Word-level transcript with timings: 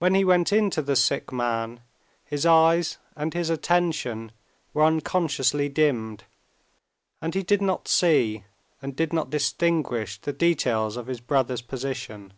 When 0.00 0.16
he 0.16 0.24
went 0.24 0.52
in 0.52 0.68
to 0.70 0.82
the 0.82 0.96
sick 0.96 1.30
man, 1.32 1.82
his 2.24 2.44
eyes 2.44 2.98
and 3.14 3.32
his 3.32 3.50
attention 3.50 4.32
were 4.72 4.82
unconsciously 4.82 5.68
dimmed, 5.68 6.24
and 7.22 7.36
he 7.36 7.44
did 7.44 7.62
not 7.62 7.86
see 7.86 8.42
and 8.82 8.96
did 8.96 9.12
not 9.12 9.30
distinguish 9.30 10.20
the 10.20 10.32
details 10.32 10.96
of 10.96 11.06
his 11.06 11.20
brother's 11.20 11.62
position. 11.62 12.32